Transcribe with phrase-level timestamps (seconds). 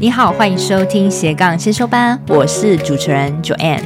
[0.00, 3.80] 你好，欢迎收听斜杠先修班，我是主持人 Joanne。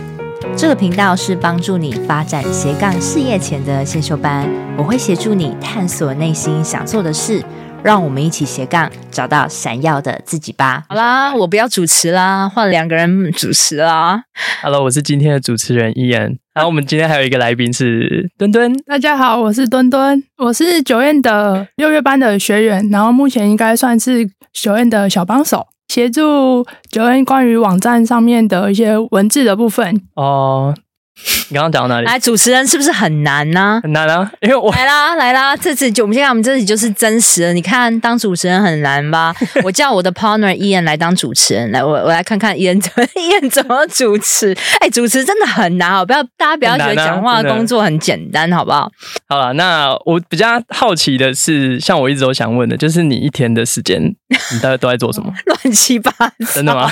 [0.57, 7.45] 这个频道是帮助你发展斜杠事业前的先修班，我会协助你探索内心想做的事，
[7.83, 10.85] 让我们一起斜杠找到闪耀的自己吧。
[10.89, 14.23] 好啦，我不要主持啦，换两个人主持啦。
[14.63, 16.39] Hello，我是今天的主持人 Ian。
[16.55, 18.75] 然后我们今天还有一个来宾是墩墩。
[18.87, 25.67] 大家好，我是墩墩，我是 Joanne 的六月班的学员，然后目前应该算是 Joanne 的小帮手。
[25.89, 30.75] 协助 joan 关于网站上面的一些文字的部分哦。
[31.51, 32.07] 你刚刚讲到哪里？
[32.07, 33.81] 来，主持人是不是很难呢、啊？
[33.83, 37.53] 很难啊，因为我来啦来啦，这次就我们现在我们这里就是真实的。
[37.53, 39.35] 你看，当主持人很难吧？
[39.65, 44.53] 我叫我的 partner Ian 来当主持人，来我我来看看 Ian 怎么 Ian 怎么主持。
[44.81, 48.91] 哎、欸，主持真的很难，哦不要大家不要觉得讲话的工作很简单，好不好？
[49.29, 54.01] 好了，那我比较好奇的是，像我一直都想问的，就是你一天的时间，
[54.53, 55.33] 你大概都在做什么？
[55.47, 56.89] 乱七八糟，真的吗？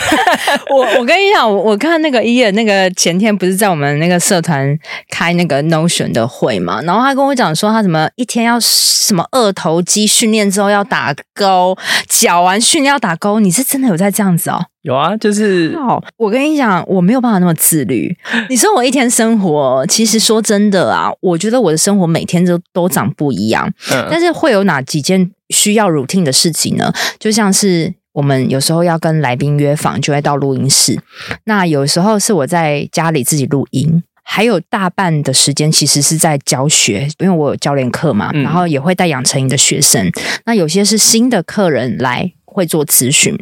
[0.71, 4.16] 我我跟你讲，我我看那个 Ian 那个前天不是在我们那个。
[4.19, 4.79] 社团
[5.11, 11.77] 开那个 Notion 的会嘛，然后他跟我讲说，他什么一天要什么二头肌训练之后要打勾，
[12.09, 13.41] 脚完训练要打勾。
[13.41, 14.65] 你是真的有在这样子哦？
[14.83, 16.03] 有啊，就是哦。
[16.17, 18.17] 我跟你讲，我没有办法那么自律。
[18.49, 23.73] 你说我一天生活，其实说真的啊，我觉得我的生活每天都都长不一样。
[23.93, 26.93] 嗯，但是会有哪几件需要 routine 的事情呢？
[27.19, 27.95] 就像是。
[28.17, 30.99] 我们有时候要跟来宾约访，就会到录音室。
[31.45, 40.11] 那有时候是我在家里自己录音，还有大半的时间其实是在教学，因为我有教练课嘛，然后也会带养成营的学生。
[40.47, 42.33] 那有些是新的客人来。
[42.57, 43.39] 会做咨询，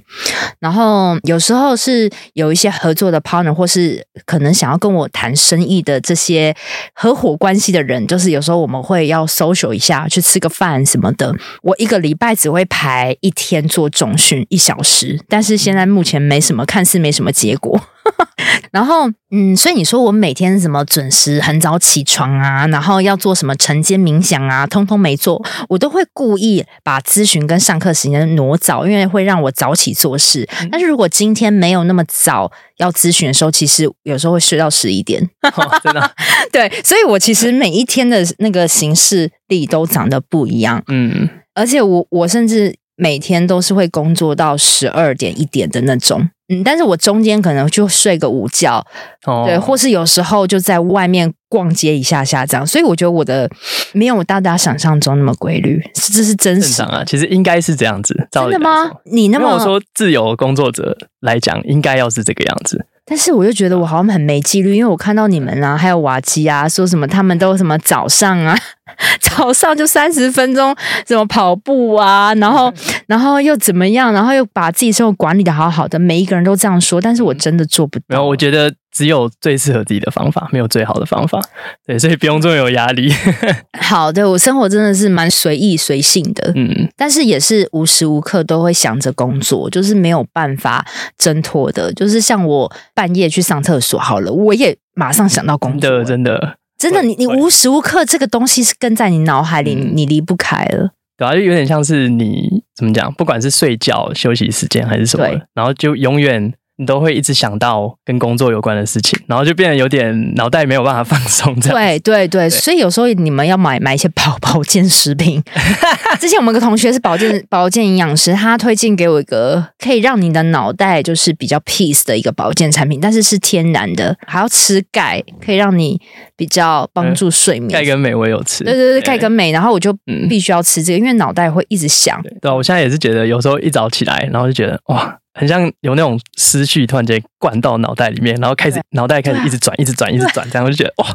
[0.58, 6.52] 然后有时候是有一些合作的 partner，或是可能想要跟我谈生意的这些
[6.94, 11.32] 合伙关系的人，就是有时候我们会要 social 一下，去吃个饭什么的。
[11.62, 17.81] 我一个礼拜只会排一天做总训一小时，但是现在目前没什么，看似没什么结果。
[18.70, 30.48] 然后，嗯，所以你说我每天什么准时很早起床啊，然后要做什么晨间冥想啊，通通没做，我都会故意把咨询跟上课时间挪早，因为会让我早起做事。
[30.70, 35.22] 但是如果今天没有那么早要咨询的时候，其实有时候会睡到十一点。
[35.43, 36.10] 哦，真的？
[36.53, 40.82] 对，所以我其实每一天的那个行事力都长得不一样。
[40.88, 46.28] 嗯，而且我我甚至每天都是会工作到十二点一点的那种。
[46.49, 48.84] 嗯，但是我中间可能就睡个午觉，
[49.27, 53.49] 哦、对，或是有时候就在外面逛街一下下这样，所以我觉得我的
[53.93, 57.03] 没有大家想象中那么规律，这是真实的啊。
[57.06, 58.91] 其实应该是这样子，真的吗？
[59.05, 62.84] 你那么我说自由工作者来讲，应该要是这个样子。
[63.06, 68.59] 但是我就觉得我好像很没纪律，因为我看到你们啊，还有瓦基啊，说什么他们都什么早上啊，
[69.21, 70.75] 早上就三十分钟
[71.06, 72.72] 什么跑步啊，然后
[73.06, 78.04] 然后又怎么样，然后又把自己生活管理的好好的，每一个人都这样说，但是我真的做不到。
[78.09, 78.75] 然后我觉得。
[78.94, 81.43] 只有最适合自己的方法，没有最好的方法。
[81.84, 83.12] 对，所以不用这么有压力。
[83.82, 90.87] 好的，我生活真的是蛮随意随性的，嗯，但是也是无时无刻都会想着工作，就是没有办法
[91.19, 91.93] 挣脱的。
[91.94, 95.81] 就是像我半夜去上厕所，好了，我也马上想到工作。
[95.81, 100.91] 真的，真的，真的，你你无时无刻这个东西是跟在你脑海里，你离不开了。
[101.16, 106.52] 对啊，就有点像是你怎么讲，不管是睡觉、休息时间还是什么，然后就永远。
[106.76, 111.54] 你都会一直想到跟工作有关的事情，然后就变得有点脑袋没有办法放松。
[111.60, 115.42] 这样对对对，对所以有时候你们要买买一些保保健食品。
[116.20, 126.00] 之前我们有个同学是保健保健营养师，他推荐给我一个可以让你的脑袋就是比较 peace 的一个保健产品，但是是天然的，还要吃钙，可以让你
[126.37, 127.70] 比较帮助睡眠。
[127.70, 129.96] 钙跟镁我有吃，对对对，钙跟镁，然后我就
[130.28, 132.20] 必须要吃这个，因为脑袋会一直想。
[132.22, 135.19] 对，对啊，我现在也是觉得有时候一早起来，然后就觉得哇。
[135.34, 141.06] 很像有那种思绪突然间灌到脑袋里面，然后开始脑袋开始一直转，一直转，一直转，这样 我就觉得哇，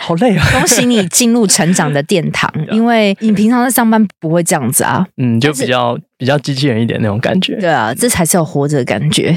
[0.00, 0.46] 好累啊！
[0.52, 5.04] 恭喜你进入成长的殿堂， 因为你平常在上班不会这样子啊。
[5.16, 7.56] 嗯，就比较比较机器人一点那种感觉。
[7.56, 9.36] 对啊，这才是有活着的感觉。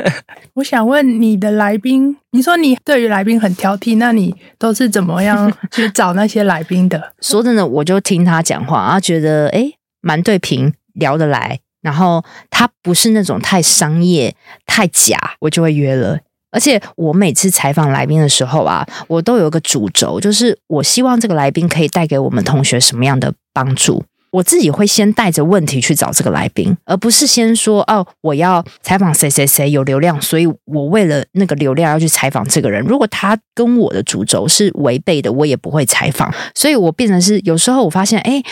[0.54, 7.12] 我想问你的来宾，你说你对于来宾很挑剔，那你都是怎么样去找那些来宾的？
[7.20, 11.60] 说真的，我就听他讲话，啊，觉得诶蛮对平，聊得来。
[11.80, 14.34] 然后他不是那种太商业、
[14.66, 16.18] 太假，我就会约了。
[16.52, 24.04] 而且我每次采访来宾的时候啊，我都有个主轴，就是我希望这个来宾可以带给我们同学什么样的帮助。
[24.30, 32.80] 我自己会先带着问题去找这个来宾，而不是先说哦，我要采访谁谁谁有流量，所以我为了那个流量要去采访这个人。
[32.84, 36.32] 如果他跟我的主轴是违背的，我也不会采访。
[36.54, 38.42] 所以我变成是有时候我发现，哎，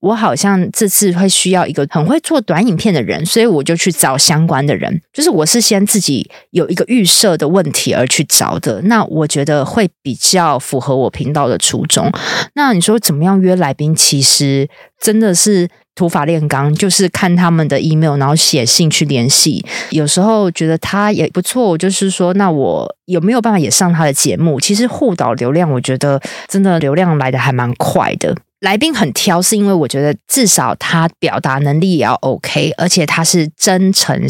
[0.00, 5.00] 我好像这次会需要一个很会做短影片的人，所以我就去找相关的人。
[5.12, 12.10] 就是我是先自己有一个预设的问题而去找的，那我觉得会比较符合我频道的初衷。
[12.54, 13.94] 那你说怎么样约来宾？
[13.94, 14.68] 其实。
[15.00, 19.64] 真的是土法炼钢，就是看他们的 email，然后写信去联系。
[19.90, 24.60] 有时候觉得他也不错，我就是说，那我有没有办法也上他的节目？
[24.60, 28.36] 其实互导流量，我觉得真的流量来的还蛮快的。
[28.60, 34.20] 来宾很挑，是因为我觉得至少他表达能力也要 OK，而且他是真诚、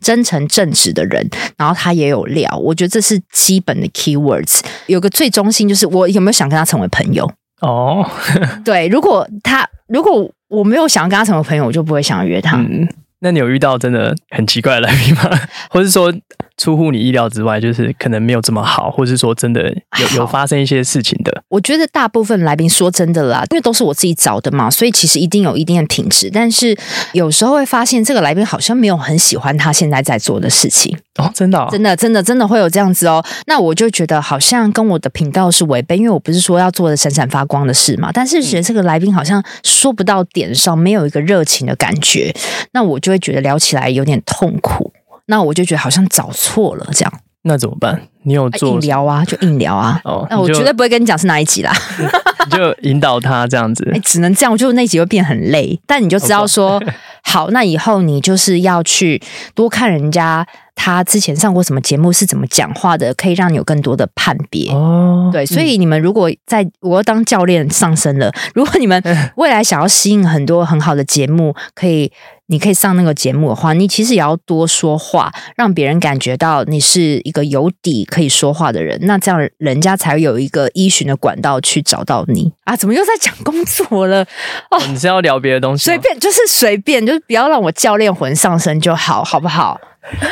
[0.00, 1.28] 真诚正直的人，
[1.58, 2.50] 然后他也有料。
[2.62, 4.60] 我觉得这是基本的 keywords。
[4.86, 7.30] 有个最中心，就是我有没有想跟他成为朋友？
[7.66, 8.08] 哦，
[8.64, 12.56] 对，如果他如果我没有想要跟他成为朋友，我就不会想约他。
[12.56, 12.86] 嗯，
[13.20, 15.30] 那你有遇到真的很奇怪的来宾吗？
[15.70, 16.12] 或是说？
[16.56, 19.68] 出乎你意料之外，就是可能没有这么好，或是说真的
[20.00, 21.42] 有有发生一些事情的。
[21.48, 26.30] 我觉得大部分来宾说真的啦，因为都是我自己找的嘛，所以其实一定有一定的品质。
[26.32, 26.76] 但是
[27.12, 33.24] 有时候会发现这个来宾好像没有很喜欢他现在在做的事情哦，真的、哦，真的，真的，真的会有这样子哦。
[33.46, 38.10] 那我就觉得好像跟我的频道是违背，因为我不是说要做的闪闪发光的事嘛。
[38.12, 42.34] 但是觉得这个来宾好像说不到点上，没有一个热情的感觉，
[42.72, 44.92] 那我就会觉得聊起来有点痛苦。
[45.26, 47.12] 那我就觉得好像找错了，这样。
[47.46, 48.00] 那怎么办？
[48.22, 50.00] 你有做硬聊啊，就硬聊啊。
[50.04, 51.70] 哦，那我绝对不会跟你讲是哪一集啦。
[52.46, 53.86] 你就引导他这样子。
[53.92, 55.78] 哎，只能这样，我就那集会变很累。
[55.86, 56.82] 但你就知道说，
[57.22, 59.20] 好，那以后你就是要去
[59.54, 64.72] 多看人家他之前上过什么节目，是怎么讲话的，可以让你有更多的判别。
[64.72, 69.02] 哦，对，所以你们如果在我要当教练上升了，如果你们
[69.36, 72.10] 未来想要吸引很多很好的节目，可以。
[72.46, 82.76] 你可以上那个节目的话，你其实也要多说话，让别人感觉到你是一个有底可以说话的人，那这样人家才会有一个依循的管道去找到你啊！
[82.76, 84.22] 怎么又在讲工作了？
[84.70, 85.84] 哦，你是要聊别的东西？
[85.84, 89.80] 随便，就是随便，就是不要让我教练魂上身就好，好不好？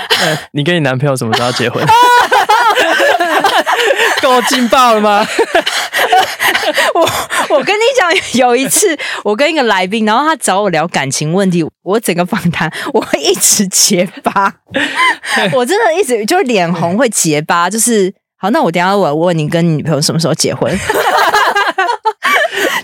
[0.52, 1.82] 你跟你男朋友什么时候要结婚？
[4.20, 5.26] 够劲爆了吗？
[6.94, 8.10] 我我跟你讲，
[8.40, 14.52] 有一次我跟一个来宾，然后他找我聊感情问题，我整个访谈我会一直结巴，
[15.54, 20.76] 我真的一直就是脸红会结巴，就是好，那我等一下我问你跟你女朋友什么时候结婚？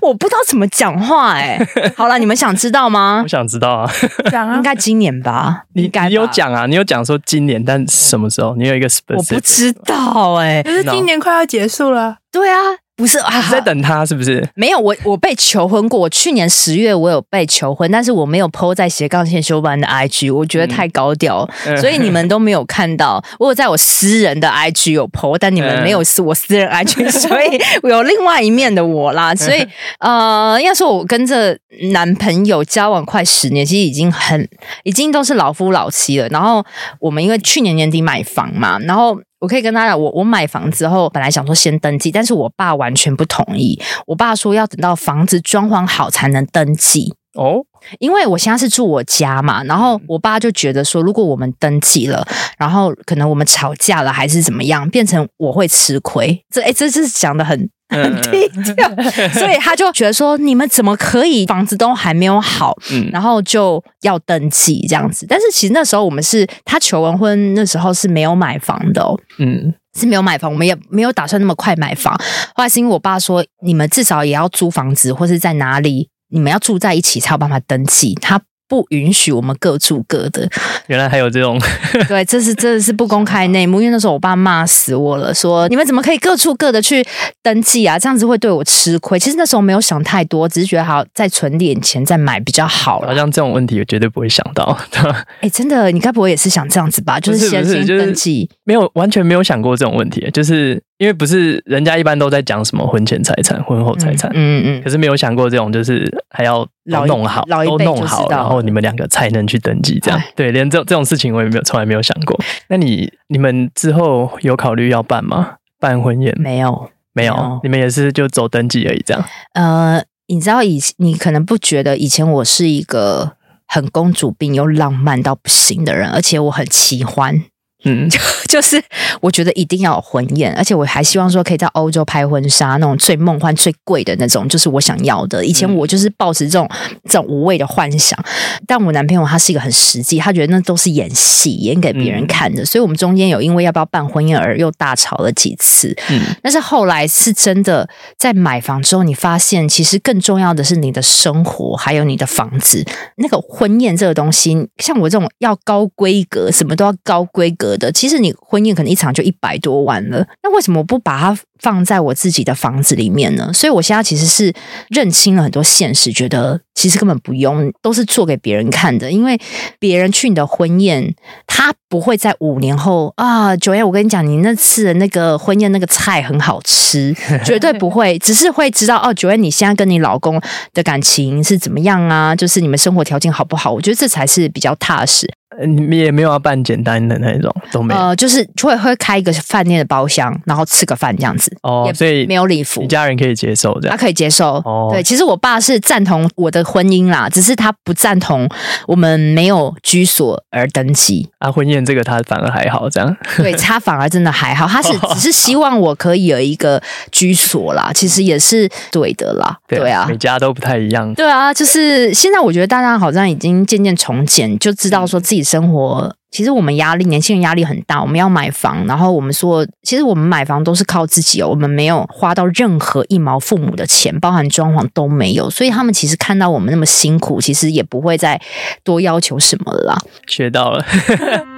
[0.00, 3.20] 我不知道怎么讲话哎、欸，好了，你们想知道吗？
[3.22, 3.90] 我想知道啊，
[4.30, 5.64] 讲啊，应该今年吧？
[5.74, 6.64] 你你有讲啊？
[6.66, 8.54] 你有讲说今年，但什么时候？
[8.56, 9.16] 你有一个 specific？
[9.16, 12.18] 我不知道哎、欸，可是今年快要结束了。
[12.30, 12.58] 对啊。
[12.98, 14.44] 不是啊，在等他是不是？
[14.56, 16.00] 没有，我我被求婚过。
[16.00, 23.22] 我去年十月我有被求婚，但是我没有 po 在斜杠线修班的 IG，我觉得太高调，嗯、所以你们都没有看到。
[23.38, 29.32] 我有在我私人的 IG 有 po，但你们没有私我私人 IG，、嗯、所以我有另外一面的我啦。
[29.32, 29.64] 所以
[30.00, 31.56] 呃，应该说我跟这
[31.92, 34.48] 男朋友交往快十年，其实已经很
[34.82, 36.26] 已经都是老夫老妻了。
[36.30, 36.64] 然后
[36.98, 39.16] 我们因为去年年底买房嘛，然后。
[39.40, 43.80] 我可以跟大家讲，我我买房之后，本来想说先登记，但是我爸完全不同意。
[44.06, 47.62] 我爸说要等到房子装潢好才能登记哦，
[48.00, 52.26] 因为我现在是住我家嘛，然后我爸就觉得说，如果我们登记了，
[52.58, 56.44] 然后可能我们吵架了还是怎么样，变成我会吃亏。
[56.50, 57.70] 这哎，这这是讲的很。
[57.88, 58.88] 很低调，
[59.32, 65.26] 所以他就觉得说，你们怎么可以房子都还没有好，嗯，然后就要登记这样子。
[65.28, 72.14] 但是其实那时候我们是他求完婚那时候是没有买房的哦，嗯，是没有买房，我们也没有打算那么快买房。
[72.54, 78.14] 后来是因为我爸说，你们至少也要租房子，或是在哪里，你们要住在一起才有办法登记。
[78.20, 78.40] 他。
[78.68, 80.48] 不允许我们各住各的。
[80.86, 81.58] 原来还有这种，
[82.06, 83.80] 对，这是真的是不公开内幕。
[83.80, 87.04] 因为那时候我爸骂死我了，说你们怎么可以各住各的去
[87.42, 87.98] 登记啊？
[87.98, 89.18] 这样子会对我吃亏。
[89.18, 93.00] 其实那时候没有想太多，只是觉得好再存点钱再买比较好。
[93.00, 94.78] 好像这种问题我绝对不会想到。
[95.40, 97.18] 哎、欸，真的，你该不会也是想这样子吧？
[97.18, 100.82] 就是先先登记，就是、没有完全没有想过这种问题，就是。
[100.98, 110.20] 因为不是人家一般都在讲什么婚前财产、婚后财产，嗯嗯，嗯，可是没有想过这种就是还要都弄好，都弄好，然后你们两个才能去登记这样。
[110.34, 112.38] 对，连这这种事情我也没有从来没有想过。
[112.68, 115.54] 那你你们之后有考虑要办吗？
[115.78, 116.34] 办婚宴？
[116.40, 119.24] 没有，没有，你们也是就走登记而已这样。
[119.54, 123.34] 呃，你知道以你可能不觉得以前我是一个
[123.68, 127.44] 很公主病又浪漫到不行的人，而且我很喜欢。
[127.84, 128.18] 嗯，就
[128.48, 128.82] 就是
[129.20, 135.44] 我觉得一定要有婚宴，而且我还希望说可以在欧洲拍婚纱，那种最梦幻、最贵的那种，就是我想要的。
[135.44, 136.68] 以前我就是抱持这种
[137.04, 138.18] 这种无谓的幻想，
[138.66, 142.64] 但我男朋友他是一个很实际，他觉得那都是演戏，演给别人看的。
[142.64, 145.96] 所以我们中间有因为要不要办婚宴而又大吵了几次。
[146.10, 152.84] 嗯，但是后来是真的在买房之后，你发现其实更重要的是你的生活，还有你的房子。
[153.18, 157.67] 那个婚宴这个东西，像我这种要高规格，什么都要高规格。
[157.76, 163.50] 的，其实你婚宴可能一场就一百多万了，那为什么不把它放在我自己的房子里面呢？
[163.52, 164.52] 所以我现在其实是
[164.88, 169.10] 认清了很多现实，觉得其实根本不用，都是做给别人看的。
[169.10, 169.38] 因为
[169.78, 171.14] 别人去你的婚宴，
[171.46, 180.40] 他不会在五年后啊，Joanne，我跟你讲，你那次的那个婚宴那个菜很好吃，绝对不会，只是会知道哦，Joanne，你现在跟你老公
[180.72, 182.36] 的感情是怎么样啊？
[182.36, 183.72] 就是你们生活条件好不好？
[183.72, 185.28] 我觉得这才是比较踏实。
[185.66, 188.00] 你们也没有要办简单的那种，都没有。
[188.00, 191.54] 呃，就是会会开一个饭店的包厢，然后吃个饭这样子。
[191.62, 193.96] 哦，所以没有礼服，你家人可以接受这样。
[193.96, 194.54] 他可以接受。
[194.64, 198.48] 哦，对，其实我爸是赞同我的婚姻啦，只是他不赞同
[198.86, 201.28] 我们没有居所而登记。
[201.38, 203.16] 啊，婚宴这个他反而还好，这样。
[203.36, 209.56] 对， 他反而真的还好，他是只是希望我可以有一个居所啦，其实也是对的啦。
[209.66, 211.12] 对，对啊，每家都不太一样。
[211.14, 216.14] 对啊，就是现在我觉得大家好像已经渐渐从简，就知道说自己生活。
[216.30, 218.02] 其实我们压力，年轻人压力很大。
[218.02, 225.48] 我们要买房，然后我们说，其实我们买房都是靠自己哦，我们没有花到任何一毛父母的钱，包含装潢都没有。
[225.48, 228.38] 所以他们其实看到我们那么辛苦，其实也不会再
[228.84, 229.98] 多要求什么了。
[230.26, 230.84] 学到了。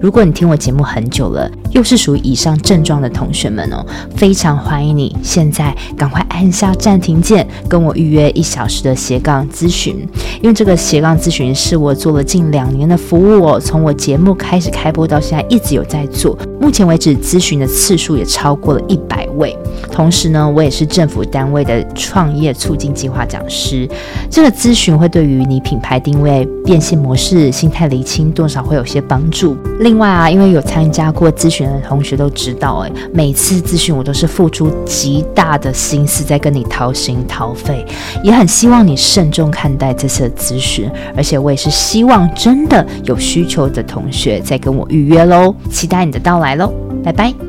[0.00, 3.84] 如果你听我节目很久了，又是属于以上症状的同学们哦，
[4.16, 10.06] 非常欢迎你现在赶快按下暂停键，跟我预约一小时的斜杠咨询。
[10.40, 19.56] 因为这个斜杠咨询是我做了近两年的服务哦，从我节目开始开播到现在一直有在做，目前为止咨询的次数也超过了一百位。
[19.90, 23.88] 同时呢，我也是政府单位的创业促进计划讲师。
[24.30, 29.56] 这个咨询会对于你品牌定位、变现模式、心态厘清，多少会有些帮助。
[29.80, 37.84] 另外啊，因为有参加过咨询的同学都知道，哎，每次咨询我都是付出极大的心思在跟你掏心掏肺，
[38.22, 47.47] 也很希望你慎重看待这次的咨询，而且我也是希望真的有需求的同学再跟我预约喽，期待你的到来喽，拜拜。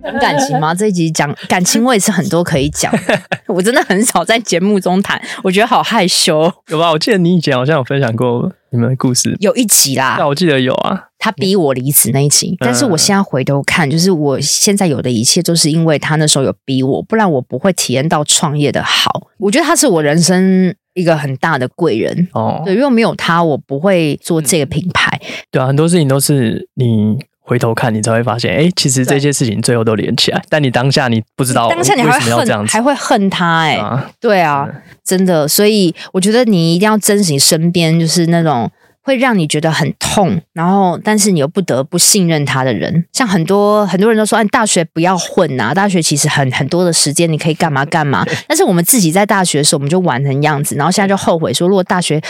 [0.04, 0.74] 讲感情吗？
[0.74, 2.92] 这一集讲感情，我也是很多可以讲，
[3.48, 6.52] 我真的很少在节目中谈，我觉得好害羞。
[6.68, 6.90] 有吧？
[6.90, 8.50] 我记得你以前好像有分享过。
[8.72, 11.08] 你们的故事有一集啦，那我记得有啊。
[11.18, 19.26] 他逼我离职那一集，但是我现在回头看，就是我现在有的一切，都是因为他那时候有逼我，不然我不会体验到创业的好。
[19.38, 22.62] 我觉得他是我人生一个很大的贵人哦。
[22.64, 25.20] 对，因为没有他，我不会做这个品牌。
[25.50, 27.18] 对啊，很多事情都是你
[27.50, 30.40] 回头看，你才会发现，哎，其实这些事情最后都连起来。
[30.48, 33.76] 但你当下你不知道，当下你还会恨，还会恨他，哎，
[34.20, 34.68] 对啊，
[35.04, 35.48] 真的。
[35.48, 38.70] 所以我觉得你一定要珍惜身边，就是那种。
[39.02, 48.24] 会让你觉得很痛，然后但是你又不得不信任他的人，像很多很多人都说，哎，大学不要混呐，大学其实很很多的时间你可以干嘛干嘛。
[48.46, 52.20] 但是我们自己在大学的时候，我们就玩成样子，然后现在就后悔说，如果大学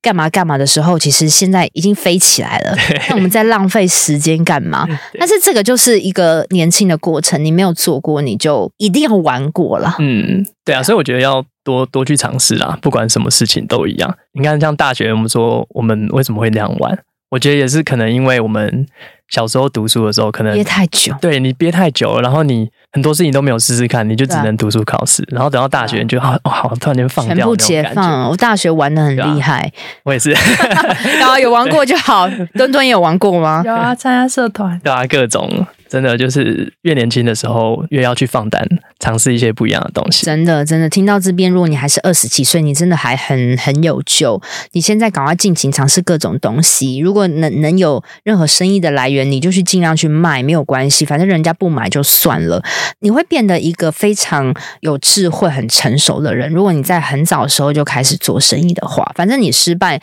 [0.00, 2.76] 干嘛干嘛的时候，其实现在已经飞起来了，
[3.08, 4.86] 那我们在浪费时间干嘛？
[5.18, 9.96] 但是这个就是一个年轻的过程，你没有做过，你就一定要玩过了。
[9.98, 11.44] 嗯，对啊，所以我觉得要。
[11.64, 14.16] 多多去尝试啊，不管什么事情都一样。
[14.32, 16.98] 你看，像大学，我们说我们为什么会那样玩？
[17.28, 18.86] 我觉得也是可能因为我们
[19.28, 28.28] 小时候读书的时候，可能憋太久，对你憋太久了，然后你很多事情都没有试试看，你就只能读书考试，然后等到大学你就好，哇、哦，突然间放掉，全部解放。
[28.30, 29.70] 我大学玩的很厉害，啊、
[30.04, 30.30] 我也是，
[31.20, 32.28] 然后有玩过就好。
[32.54, 33.62] 墩墩也有玩过吗？
[33.64, 35.66] 有啊，参加社团，对啊，各种。
[35.88, 38.66] 真的就是越年轻的时候，越要去放胆
[38.98, 40.26] 尝试一些不一样的东西。
[40.26, 44.40] 真的，真的听到这边，如果你还是二十几岁，你真的还很很有救。
[44.72, 46.98] 你现在赶快尽情尝试各种东西。
[46.98, 52.62] 如果能能有任何生意的来源，你就去尽量去卖，没有关系，反正人家不买就算了。
[53.00, 56.50] 你会变得一个非常有智慧、很成熟的人。
[56.50, 60.00] 如果你在很早的时候就开始做生意的话，反正你失败，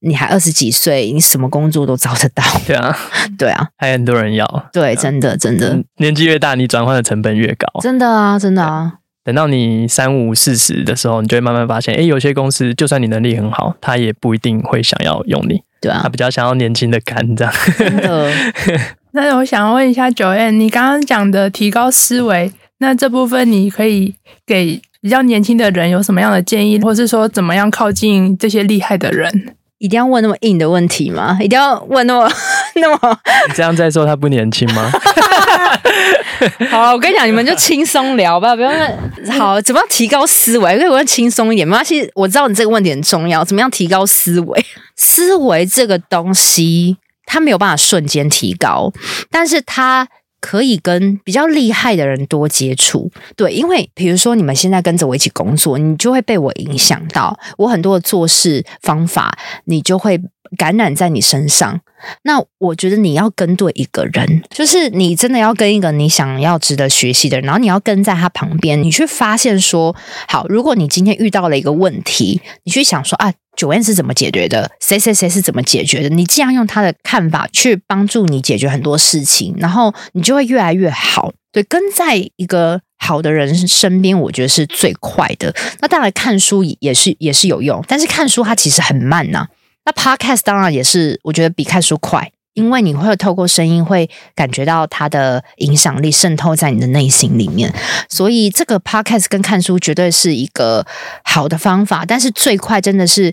[0.00, 2.42] 你还二十几岁，你什么工作都找得到。
[2.66, 2.96] 对啊，
[3.38, 4.68] 对啊，还很多人要。
[4.72, 7.66] 对，真的真的，年纪越大，你转换的成本越高。
[7.80, 8.94] 真的啊，真的啊。
[9.24, 15.60] 等到你三五四十的时候，你就会慢慢发现，哎，有些公司就算你能力很好，他也不一定会想要用你。
[15.80, 17.52] 对啊，他比较想要年轻的干这样。
[17.76, 18.32] 真的。
[19.12, 24.14] 那我想问一下 Joanne，你刚刚讲的提高思维，那这部分你可以
[24.46, 29.56] 给比较年轻的人有什么样的建议，或是说怎么样靠近这些厉害的人？
[29.78, 31.38] 一定要问那么硬的问题吗？
[31.40, 32.30] 一定要问那么
[32.76, 33.18] 那么？
[33.48, 34.90] 你这样在说他不年轻吗？
[36.70, 39.38] 好了，我跟你讲，你们就轻松聊吧，不要问。
[39.38, 40.74] 好，怎么样提高思维？
[40.74, 41.66] 因为我要轻松一点。
[41.66, 43.44] 没关系，我知道你这个问题很重要。
[43.44, 44.66] 怎么样提高思维？
[44.96, 48.92] 思维这个东西，它没有办法瞬间提高，
[49.30, 50.08] 但是它
[50.40, 53.10] 可以跟比较厉害的人多接触。
[53.36, 60.20] 对，因为比如说你们现在跟着我一起工作，你就会被我影响到，我很多的做事方法，你就会。
[60.56, 61.78] 感染在你身上，
[62.22, 69.94] 那我觉得你要跟对一个人，就是你真的要跟一个你想要值得学习的人，然后你要跟在他旁边，你去发现说，
[70.26, 81.32] 好，如果你今天遇到了一个问题，你去想说啊九 n 是怎么解决的，谁谁谁是怎么解决的，你这样用他的看法去帮助你解决很多事情，然后你就会越来越好。
[81.50, 85.52] 对，跟在一个好的人身边，我觉得是最快的。
[85.80, 89.48] 那当然看书也是也是有用，但是看书它其实很慢呐、
[89.84, 97.72] 那 Podcast 当然也是，我觉得比看书快，因为你会透过声音会感觉到它的影响力渗透在你的内心里面，
[98.08, 100.84] 所以这个 Podcast 跟看书绝对是一个
[101.22, 102.04] 好的方法。
[102.04, 103.32] 但是最快真的是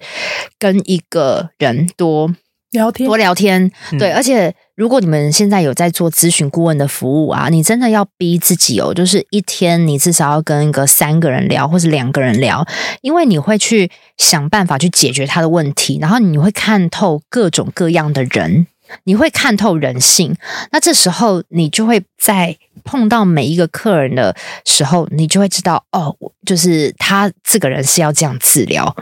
[0.59, 2.31] 跟一个人多
[2.71, 4.53] 聊天，多聊天，对，而且。
[4.75, 12.61] 如果你们现在有在做咨询顾问的服务啊，你真的要逼自己哦，就是一天你至少要跟一个三个人聊，或是两个人聊，
[12.99, 18.67] 因为你会去想办法去解决他的问题，然后你会看透各种各样的人，
[19.05, 20.35] 你会看透人性。
[20.71, 26.15] 那这时候你就会在碰到每一个客人的时候，你就会知道哦，
[26.45, 28.95] 就是他这个人是要这样治疗，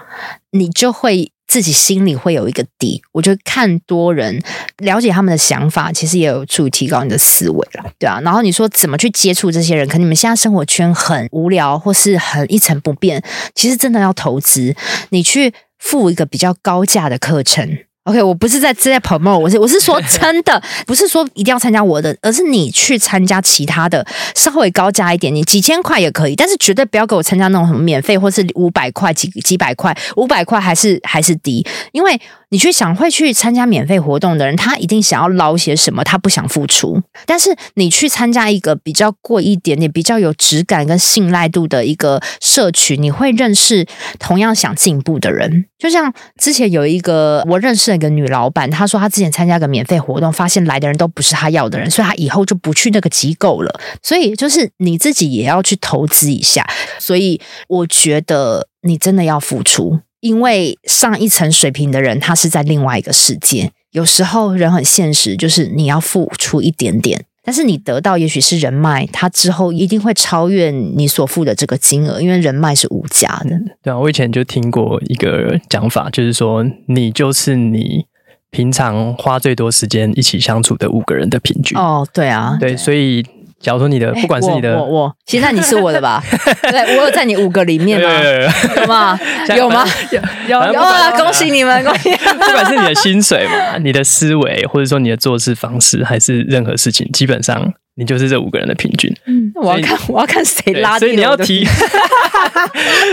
[0.52, 1.32] 你就会。
[1.46, 4.42] 自己心里会有一个底，我觉得看多人
[4.78, 8.20] 了解他们的想法，其实也有助于提高你的思维了，对啊。
[8.22, 9.88] 然后你说怎么去接触这些人？
[9.88, 13.22] 可你们现在生活圈很无聊，或是很一成不变，
[13.54, 14.76] 其实真的要投资，
[15.10, 17.78] 你去付一个比较高价的课程。
[18.04, 32.20] OK，我不是在在 promote，我是我是说 真的，不是说一定要参加我的，而是你去参加其他的，稍微高价一点，你几千块也可以，但是绝对不要给我参加那种什么免费或是五百块几几百块，五百块还是还是低，因为。
[32.54, 37.02] 你去想会去参加免费活动的人，他一定想要捞些什么，他不想付出。
[37.26, 43.88] 但是你去参加一个比较贵一点点、比较有质感跟信赖度的一个社群，你会认识
[44.20, 45.66] 同样想进步的人。
[45.80, 53.80] 就像之前有一个我认识的一个女老板，她说她之前参加个免费活动，发现来的人都不是她要的人，所以她以后就不去那个机构了。
[54.04, 56.64] 所以就是你自己也要去投资一下。
[57.00, 60.02] 所以我觉得你真的要付出。
[60.24, 63.70] 因为上一层水平的人，他是在另外一个世界。
[63.92, 73.60] 有时候人很现实，就是你要付出一点点，但是你得到也许是人脉，他之后一定会超越你所付的这个金额，因为人脉是无价的。
[73.84, 78.06] 对啊，我以前就听过一个讲法，就是说你就是你
[78.50, 81.78] 平常花最多时间一起相处的五个人的平均。
[81.78, 83.26] 哦，对啊，对，所以。
[83.64, 86.22] 假如说你的不管是你的，我我，现在你是我的吧？
[86.70, 88.10] 对，我有在你五个里面吗？
[88.78, 89.18] 有吗？
[89.56, 89.86] 有吗？
[90.48, 91.12] 有有啊！
[91.18, 92.12] 恭喜你们， 恭喜！
[92.14, 99.16] 不管是你的薪水嘛，你的思维，或者说你的做事方式，还是任何事情，基本上你就是这五个人的平均。
[99.28, 101.00] 嗯，我要看我要看谁拉。
[101.00, 101.64] 所以你要提，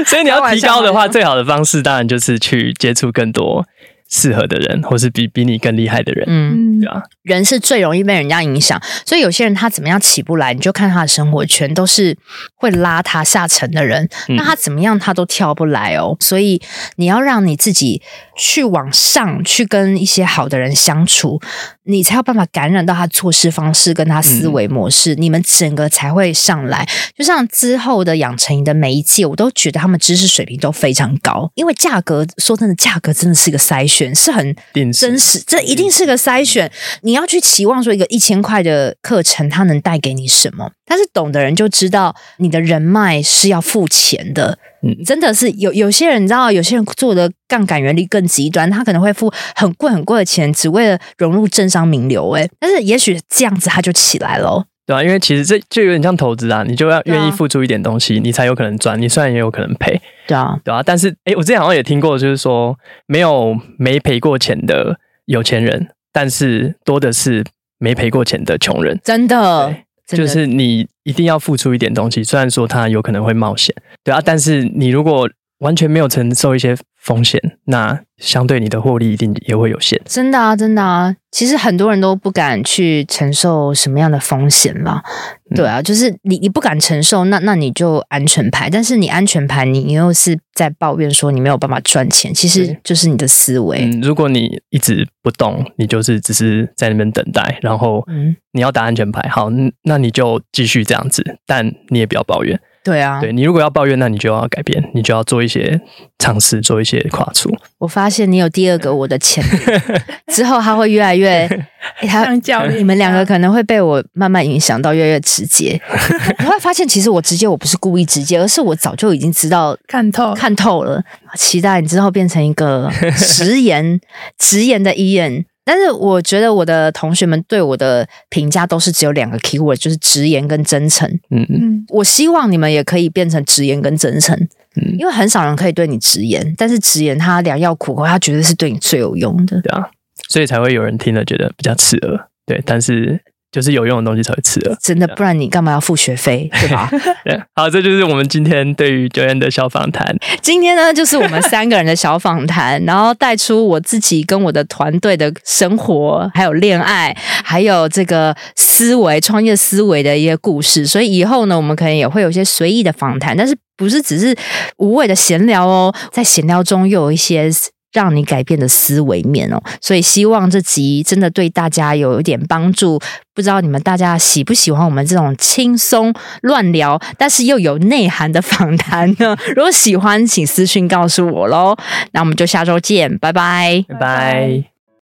[0.05, 3.65] 所以你要提高的话，最好的方式当然就是去接触更多。
[4.11, 7.03] 适合的人，或是比比你更厉害的人，嗯，对吧？
[7.23, 12.17] 人是最容易被人家影响，所以有些人他怎么样起不来，你就看他的生活圈都是
[12.57, 16.17] 会拉他下沉的人，嗯、那他怎么样他都跳不来哦。
[16.19, 16.61] 所以
[16.97, 18.03] 你要让你自己
[18.37, 21.41] 去往上，去跟一些好的人相处，
[21.85, 26.85] 你才有办法感染到他做事方式跟他思维模式，嗯、你们整个才会上来。
[27.17, 34.00] 就像之后的养成营的每一届，我都觉得他们知识水平都非常高，因为价格说真的，价格真的是一个筛选。
[34.15, 34.57] 是很
[34.93, 36.71] 真实，这一定是个筛选。
[37.03, 40.71] 你要去期望说一个一千块的课程，它能带给你什么？
[40.87, 44.59] 但是懂的人就知道，你的人脉是要付钱的。
[44.83, 52.31] 嗯，真的是有有些人，你知道，有些人做的杠杆原理更极端，他可能会付很贵很贵的钱，只为了融入政商名流。
[52.31, 54.65] 哎，但是也许这样子他就起来了。
[54.91, 59.01] 对啊，因为其实这就有点像投资啊，你就要愿意付出一点东西，啊、你才有可能赚。
[59.01, 60.83] 你虽然也有可能赔，对啊，对啊。
[60.85, 62.77] 但是，哎，我之前好像也听过，就是说
[63.07, 67.45] 没有没赔过钱的有钱人，但是多的是
[67.79, 68.99] 没赔过钱的穷人。
[69.05, 69.73] 真的，
[70.09, 73.73] 真的就是你一定要付出一点东西，虽然说他有可能会冒险，
[74.03, 80.01] 对啊，但是你如果完全没有承受一些风险，那相对你的获利一定也会有限。
[80.05, 85.03] 真的啊，真的啊，其实很多人都不敢去承受什么样的风险啦。
[85.51, 88.69] 嗯、对啊，就是你你不敢承受，那那你就安全牌。
[88.69, 93.79] 但是你安全牌，你你又是在抱怨说你没有办法赚钱，其实就是你的思维。
[93.81, 98.05] 嗯，如果你一直不动，你就是只是在那边等待，然后
[98.53, 99.49] 你要打安全牌，好，
[99.85, 102.61] 那你就继续这样子，但你也不要抱怨。
[102.83, 105.79] 对啊，对，你如果要抱怨，那你就要改变，你就要做一些
[106.19, 107.51] 尝试，做一些跨出。
[107.79, 109.59] 我发现你有第二个我的潜力，
[110.33, 111.47] 之后他会越来越，
[112.09, 115.81] 他教你们两个可能会被我慢慢影响到越来越直接。
[116.41, 121.03] 你会发现，其实我直接我不是故意直接，而是我早就已经知道看透看透了。
[121.37, 124.01] 期待你之后变成一个直言
[124.39, 125.45] 直言的 Ian。
[125.65, 131.09] 但是我觉得我的同学们对我的评价都是只有两个 keyword，就是直言跟真诚。
[131.31, 134.37] 嗯嗯，我希望你们也可以变成直言跟真诚。
[134.77, 139.61] 嗯，因为很少人可以对你直言，但是直言他良药苦口，他绝对是对你最有用的。
[139.61, 139.89] 对啊，
[140.29, 142.29] 所以才会有人听了觉得比较刺耳。
[142.47, 143.21] 对，但是。
[143.53, 146.89] 就是有用的东西才会吃的，真的，不然你干嘛要付学费，对吧？
[147.57, 150.17] 好，这就是我们今天对于 Joanne 的小访谈。
[150.41, 160.87] 今天呢，就是我们三个人的小访谈，然后带出我自己跟我的团队的生活，还有恋爱，还有这个思维、创业思维的一些故事。
[160.87, 164.37] 所以以后呢，我们可能也会有一些随意的访谈，但是不是只是
[164.79, 167.51] 无谓的闲聊哦，在闲聊中又有一些。
[167.93, 173.01] 让你改变的思维面哦，所以希望这集真的对大家有一点帮助。
[173.35, 179.37] 不知道你们大家喜不喜欢我们这种轻松乱聊，但是又有内涵的访谈呢？
[179.57, 181.77] 如果喜欢，请私讯告诉我喽。
[182.13, 184.80] 那我们就下周见，拜拜，拜拜。